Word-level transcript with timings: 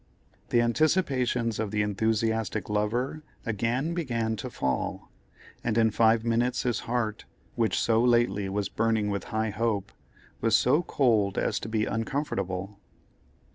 The 0.49 0.61
anticipations 0.61 1.59
of 1.59 1.69
the 1.69 1.83
enthusiastic 1.83 2.69
lover 2.71 3.21
again 3.45 3.93
began 3.93 4.35
to 4.37 4.49
fall, 4.49 5.11
and 5.63 5.77
in 5.77 5.91
five 5.91 6.25
minutes 6.25 6.63
his 6.63 6.79
heart, 6.89 7.25
which 7.53 7.77
so 7.79 8.01
lately 8.03 8.49
was 8.49 8.67
"burning 8.67 9.11
with 9.11 9.25
high 9.25 9.51
hope," 9.51 9.91
was 10.41 10.55
so 10.55 10.81
cold 10.81 11.37
as 11.37 11.59
to 11.59 11.69
be 11.69 11.85
uncomfortable. 11.85 12.79